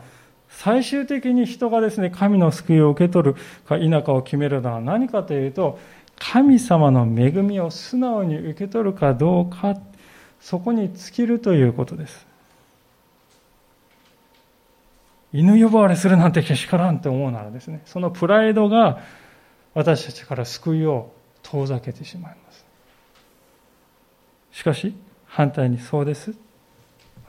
[0.50, 3.36] 最終的に人がですね、神の救いを受け取る
[3.66, 5.80] か否かを決めるのは何かというと、
[6.20, 9.76] 神様の恵みを素直に受け取るかどうか、
[10.40, 12.28] そこに尽きるということです。
[15.34, 19.00] 犬呼ばわりするなんてけしからんと思うならですね、そのプライドが
[19.74, 22.66] 私たちから救いを遠ざけてしまいます。
[24.52, 24.94] しかし、
[25.26, 26.34] 反対にそうです。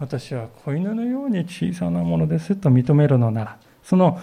[0.00, 4.20] 私は子犬のように小さなものですと認めるのなら、その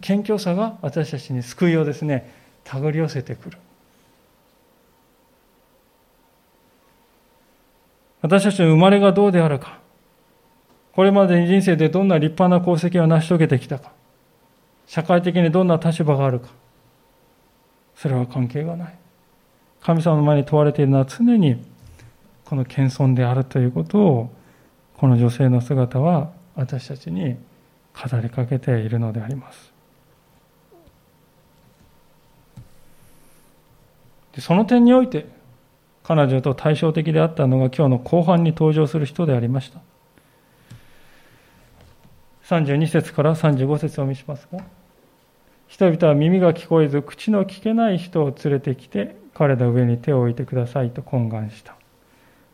[0.00, 2.30] 謙虚さが私たちに救いをですね、
[2.64, 3.58] 手繰り寄せてくる。
[8.20, 9.80] 私たちの生まれがどうであるか、
[10.94, 13.92] これまでに人生でどんな立派な功績を成し遂げてきたか、
[14.86, 16.48] 社会的にどんな立場があるか、
[17.96, 18.94] それは関係がない。
[19.82, 21.62] 神様の前に問われているのは常に
[22.44, 24.30] この謙遜であるということを
[24.96, 27.36] この女性の姿は私たちに
[27.92, 29.72] 語りかけているのであります。
[34.38, 35.26] その点において
[36.02, 39.80] 彼女と対照的であったのが今日の後半に登場する人でありました。
[42.44, 44.64] 32節から35節を見しますが、
[45.66, 51.74] 人々は耳が聞こえず口の聞けない人を連れてきて彼の上に手を置いてくださいと懇願した。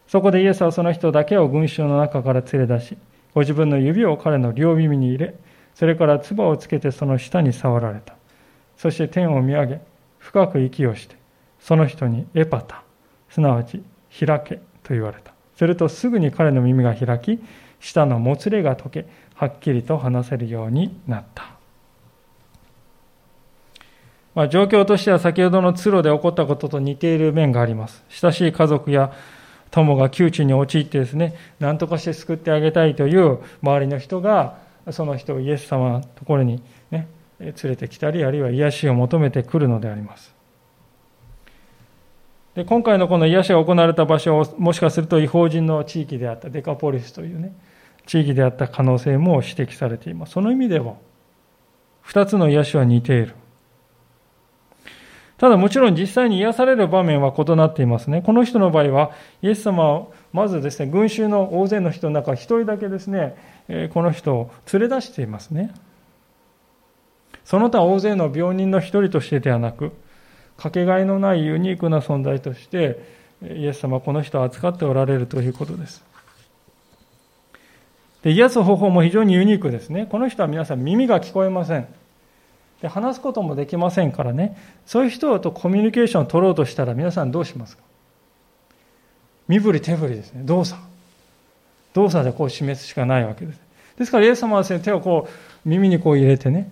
[0.07, 2.99] そこでイエスはその人だけを群衆の中から連れ出し、
[3.35, 5.35] ご自分の指を彼の両耳に入れ、
[5.75, 8.15] それから唾をつけてその下に触られた。
[8.77, 9.81] そして天を見上げ、
[10.19, 11.17] 深く息をして、
[11.61, 12.83] その人にエパタ、
[13.29, 13.83] すなわち
[14.19, 15.33] 開けと言われた。
[15.57, 17.39] するとすぐに彼の耳が開き、
[17.81, 19.07] 舌のもつれが解け、
[19.41, 21.55] はっきりと話せるようになった。
[24.35, 28.05] まあ、状況としては先ほどの通路で起こったことと似ている面があります。
[28.11, 29.15] 親しい家族や
[29.71, 34.59] 友が窮地に陥ってですね、何とかして救ってあげたいという周りの人が、
[34.91, 40.35] その人をイエス様のところにね、連れてきたり、あるいは癒しを求めてくるのであります。
[42.55, 47.55] で今回のこの癒しが行われた場所をもしかすると違法人の地域であったデカポリスというね
[48.11, 51.01] 地域であった可能性も指摘されていますその意味でも
[52.07, 53.35] 2つの癒しは似ている
[55.39, 58.21] ただもちろん実際に癒される場面は異なっていますね。
[58.21, 63.37] この人の場合は、イエス様はまずですね、群衆の大勢の人の中、一人だけですね、
[63.95, 65.73] この人を連れ出していますね。
[67.43, 69.93] その他大勢の病人の一人としてではなく、
[70.59, 73.03] かけがえのないユニークな存在として、
[73.43, 76.05] イエス様はこの人を扱っておられるということです。
[78.23, 80.07] で癒す方法も非常にユニークですね。
[80.07, 81.87] この人は皆さん耳が聞こえません。
[82.83, 84.57] で話すこともできませんからね。
[84.87, 87.83] そういう人とコミュニケーションを取ろうとしたら皆さんどうしますか？
[89.49, 90.43] 身振り手振りですね。
[90.45, 90.81] 動作
[91.93, 93.61] 動作でこう示すしかないわけです。
[93.99, 96.71] ですからイエス様はですね手をこう耳にこう入れてね。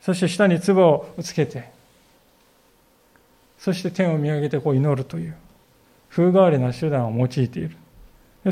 [0.00, 1.70] そして下に唾をつけて。
[3.58, 5.34] そして天を見上げてこう祈るという。
[6.10, 7.76] 風変わりな手段を用いている。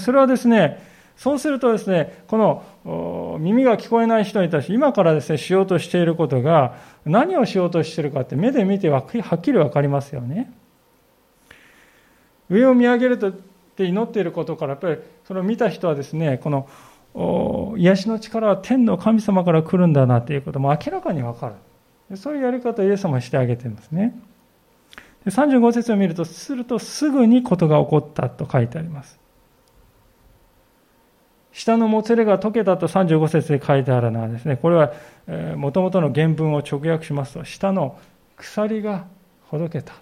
[0.01, 2.39] それはですねそうするとですね、こ
[2.85, 6.75] の耳が聞こえない人に対して今からですね、しようとしていることが
[7.07, 10.53] 何をしようとしているかって目で見てはっきりわかりますよね。
[12.51, 13.33] 上を見上げるとっ
[13.77, 21.55] て祈っていることから、やっぱりそれを見た人はですね、この癒しの力は天の神様から来るんだなということも明らかにわか
[22.11, 22.17] る。
[22.17, 24.15] そういうやり方をイエス様はしてあげていますね。
[25.27, 29.19] 35節を見ると、するとすぐにことが起こったと書いてあります。
[31.55, 34.93] 下のもつれが解けたと35節で書いてあるのはですね、これは
[35.57, 37.97] もともとの原文を直訳しますと、下の
[38.37, 39.07] 鎖が
[39.45, 39.95] ほどけた。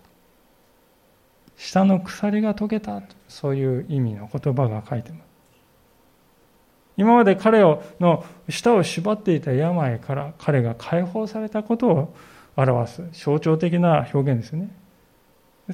[1.58, 3.02] 下の鎖が解けた。
[3.28, 5.22] そういう意味の言葉が書いてます。
[6.96, 12.14] 今まで彼をの舌を縛っていた病から彼が解放されたことを
[12.56, 14.70] 表す象徴的な表現ですね。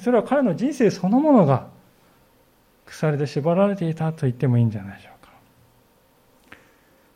[0.01, 1.67] それは彼の人生そのものが
[2.85, 5.18] 鎖で縛られていたと言ってもいいんじゃないでしょうか。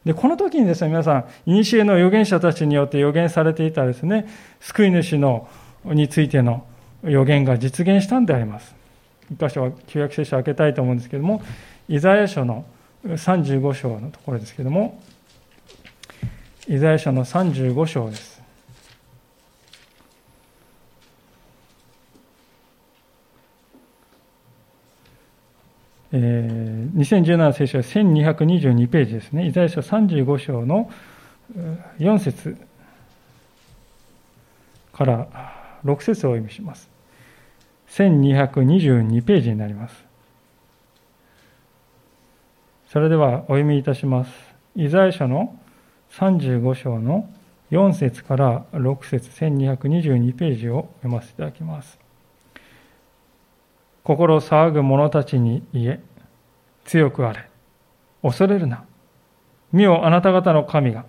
[0.05, 4.27] で、この時にですね、皆さん、古の預言者たちによって預言されていたですね、
[4.59, 5.47] 救い主の
[5.85, 6.65] についての
[7.03, 8.75] 預言が実現したんであります。
[9.31, 11.41] 一箇所は旧約聖書を開けたいと思うんですけども、
[11.87, 12.65] イザヤ書の
[13.05, 15.01] 35章のところですけども、
[16.67, 18.32] イザヤ書の35章です。
[26.15, 29.47] えー、2017聖書は1222ページですね。
[29.47, 30.91] イザヤ書35章の
[31.97, 32.55] 4節
[34.93, 35.27] から
[35.83, 36.87] 6節をお読みします。
[37.89, 39.95] 1222ページになります。
[42.89, 44.31] それではお読みいたします。
[44.75, 45.59] イザヤ書の
[46.11, 47.27] 35章の
[47.71, 52.02] 4節から6節1222ページを読ませていただきます。
[54.03, 56.03] 心騒ぐ者たちに言え、
[56.85, 57.47] 強くあれ。
[58.21, 58.85] 恐れるな。
[59.71, 61.05] 見よあなた方の神が、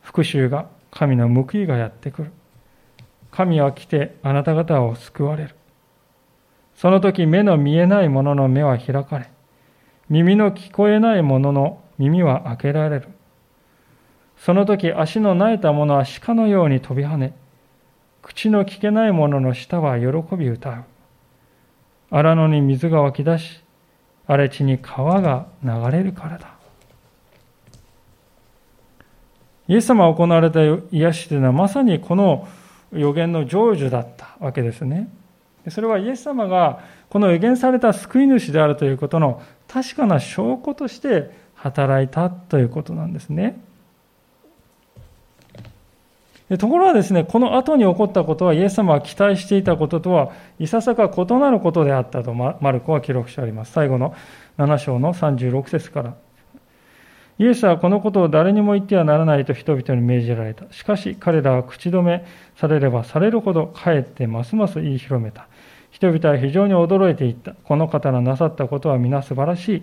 [0.00, 2.32] 復讐が、神の報いがやってくる。
[3.30, 5.54] 神は来てあなた方を救われる。
[6.74, 9.30] その時目の見えない者の目は開かれ、
[10.08, 13.08] 耳の聞こえない者の耳は開けられる。
[14.36, 17.34] その時足の苗えた者は鹿のように飛び跳ね、
[18.22, 20.84] 口の聞けない者の舌は喜び歌う。
[22.10, 23.60] 荒野に水が湧き出し、
[24.26, 26.54] 荒れ地に川が流れるからだ。
[29.68, 32.48] イエス様が行われた癒しというのはまさにこの
[32.92, 35.08] 予言の成就だったわけですね。
[35.68, 43.62] それはイエス様がこの予言された救い主であるということの確かな証拠として働いたということなんですね。
[46.58, 53.72] ところがですね、この後に起こったことは、イエス様が期待していたこととは、いささか異なることであったと、マルコは記録してあります。
[53.72, 54.14] 最後の
[54.58, 56.14] 7章の36節から。
[57.38, 60.70] イエスはこのことを誰にも言ってはならないと人々に命じられた。
[60.72, 62.26] しかし彼らは口止め
[62.56, 65.48] されればされるほどかえってますます言い広めた。
[65.90, 67.54] 人々は非常に驚いていった。
[67.64, 69.82] この方のなさったことは皆素晴らしい。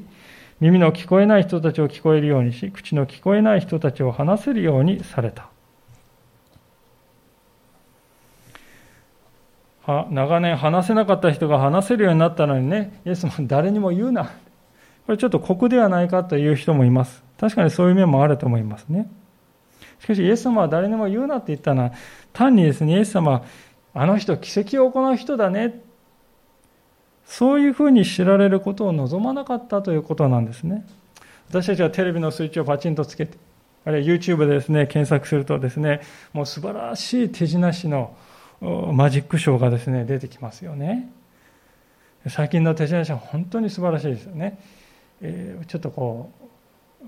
[0.59, 5.49] 耳の聞こえない人たちを聞こえるようにし、口の聞こえない人たちを話せるようにされた。
[9.87, 14.31] 長年話せなかった人が話せるようになったのにね、イエスも誰にも言うな。
[15.05, 17.23] これちょっと酷ではないかという人もいます。
[17.39, 19.09] 確かにそういう面もあると思いますね。
[19.99, 21.91] しかし、イエス様は誰にも言うなって言ったのは、
[22.33, 23.43] 単にですね、イエス様は、
[23.93, 25.81] あの人、奇跡を行う人だね。
[27.25, 30.85] そういうふうに知られることを望まなかったということなんですね。
[31.49, 33.37] 私たちはテレビのスイッチをパチンとつけて、
[33.85, 36.01] あるいは YouTube でですね、検索するとですね、
[36.33, 38.15] もう素晴らしい手品師の
[38.61, 41.11] マジックショーがですね、出てきますよね。
[42.29, 44.59] 最近の手品師は本当に素晴らしいですよね。
[45.21, 46.31] えー、ちょっとこ
[47.01, 47.05] う、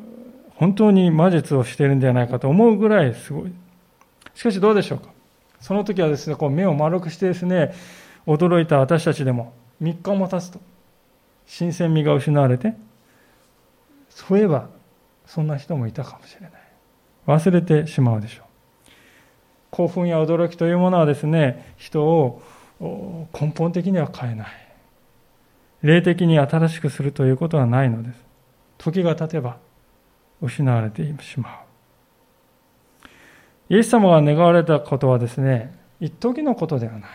[0.56, 3.52] 本当に魔術をしているんではないかと思うぐらいすごい。
[4.36, 5.10] しかしどうでしょうか？
[5.60, 7.74] その時はですね、こう目を丸くしてですね、
[8.28, 10.60] 驚いた私たちでも3日も経つと、
[11.46, 12.76] 新鮮味が失われて、
[14.10, 14.70] そういえば、
[15.26, 16.52] そんな人もいたかもしれない。
[17.28, 18.49] 忘れてしまうでしょう。
[19.80, 22.42] 興奮や驚きというものはですね、人を
[22.82, 24.48] 根本的には変えない。
[25.84, 28.26] 霊的に新しくするということはないのです。
[28.78, 29.58] 時が経てば
[30.42, 31.64] 失われてしま
[33.70, 33.74] う。
[33.74, 37.10] イエス様が願われたことはですね、一時のことではない。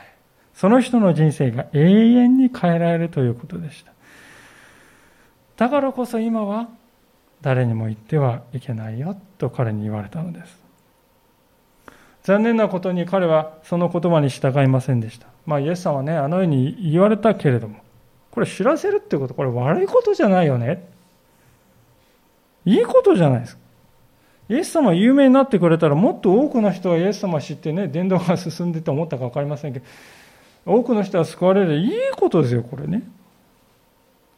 [0.55, 3.93] その人の人生が永遠に変えられるということでした。
[5.59, 6.71] だからこそ今は
[7.43, 10.64] 誰にも言ってはいけないよと彼に言われたのです。
[12.25, 15.27] 残念なことに彼はその言葉に従いませんでした。
[15.47, 17.77] まあイエス様はね、あのように言われたけれども、
[18.31, 20.89] これ知らせるってこと、これ悪いことじゃないよね。
[22.65, 23.61] いいことじゃないですか。
[24.49, 29.85] イエス様有名になってくれたらもっと多くの人がイエス様知ってね、伝道が進んでと思ったか分かりませんけど、
[30.65, 33.03] 多くの人は救われるいいことですよ、これね。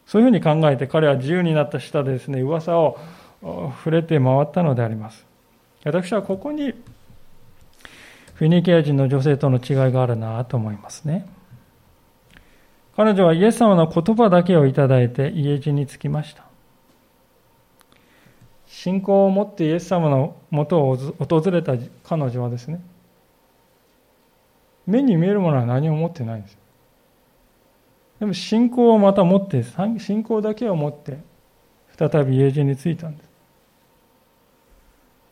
[0.07, 2.99] そういうふうに考えて彼は自由になった下でですね、噂を
[3.43, 5.24] 触れて回ったのであります。
[5.84, 6.74] 私はここに
[8.37, 11.26] フィニキア人の女性との違いがあるなと思いますね。
[12.95, 16.45] 彼女はイエス様の言葉だけをいただいて家路に着きました。
[18.66, 21.74] 信仰を持ってイエス様のもとを訪れた
[22.05, 22.82] 彼女はですね、
[24.87, 26.59] 目に見えるものは何も持ってないんです。
[28.20, 29.64] でも信仰をまた持って、
[29.99, 31.18] 信仰だけを持って、
[31.99, 33.36] 再び家路に着いたんです。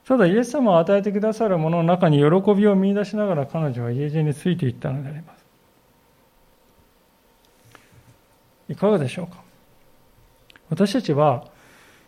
[0.07, 5.45] ただイエス様を与えてくださるものの中に喜びを見出しながら彼女は家路についていったのであります。
[8.69, 9.43] いかがでしょうか？
[10.71, 11.47] 私たちは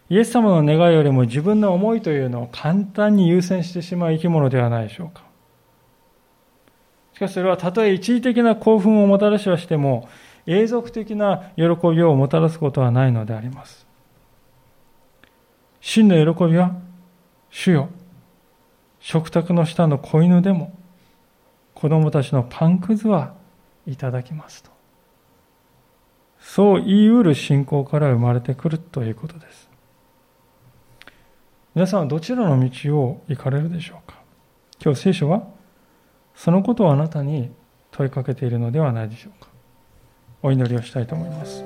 [0.09, 5.23] イエス様の願いよりも自分の思いというのを簡単に優先してしまう生き物ではないでしょうか？
[7.15, 10.09] しかしそれはたとえ一時的な興奮をもたらしはしても
[10.47, 13.87] 永続的な喜びをもたらすことはないのであります。
[15.81, 16.75] 真の喜びは
[17.51, 17.89] 主よ、
[19.01, 20.73] 食卓の下の子犬でも、
[21.75, 23.35] 子供たちのパンくずは
[23.87, 24.71] いただきますと。
[26.41, 29.69] そう言い得る信仰から生まれてくるということです。
[31.75, 34.19] 皆さんはどちらの道を行かれるでしょうか？
[34.83, 35.43] 今日聖書は
[36.35, 37.51] そのことをあなたに
[37.91, 39.49] 問いかけているのではないでしょうか？
[40.43, 41.63] お祈りをしたいと思います。